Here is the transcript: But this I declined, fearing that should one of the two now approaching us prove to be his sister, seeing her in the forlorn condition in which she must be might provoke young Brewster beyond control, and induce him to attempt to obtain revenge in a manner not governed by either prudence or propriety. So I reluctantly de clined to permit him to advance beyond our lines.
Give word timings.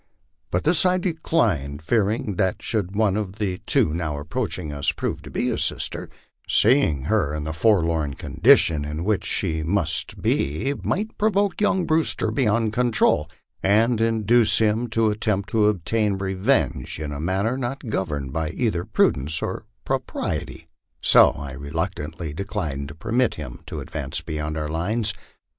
But 0.49 0.63
this 0.63 0.83
I 0.83 0.97
declined, 0.97 1.83
fearing 1.83 2.37
that 2.37 2.63
should 2.63 2.95
one 2.95 3.15
of 3.15 3.33
the 3.33 3.59
two 3.67 3.93
now 3.93 4.17
approaching 4.17 4.73
us 4.73 4.91
prove 4.91 5.21
to 5.21 5.29
be 5.29 5.49
his 5.49 5.63
sister, 5.63 6.09
seeing 6.49 7.03
her 7.03 7.35
in 7.35 7.43
the 7.43 7.53
forlorn 7.53 8.15
condition 8.15 8.83
in 8.83 9.03
which 9.03 9.23
she 9.23 9.61
must 9.61 10.19
be 10.19 10.73
might 10.81 11.15
provoke 11.19 11.61
young 11.61 11.85
Brewster 11.85 12.31
beyond 12.31 12.73
control, 12.73 13.29
and 13.61 14.01
induce 14.01 14.57
him 14.57 14.87
to 14.87 15.11
attempt 15.11 15.49
to 15.49 15.67
obtain 15.69 16.13
revenge 16.13 16.99
in 16.99 17.11
a 17.11 17.19
manner 17.19 17.55
not 17.55 17.85
governed 17.87 18.33
by 18.33 18.49
either 18.49 18.83
prudence 18.85 19.39
or 19.43 19.67
propriety. 19.85 20.67
So 20.99 21.29
I 21.33 21.51
reluctantly 21.51 22.33
de 22.33 22.43
clined 22.45 22.87
to 22.87 22.95
permit 22.95 23.35
him 23.35 23.61
to 23.67 23.81
advance 23.81 24.19
beyond 24.21 24.57
our 24.57 24.67
lines. 24.67 25.13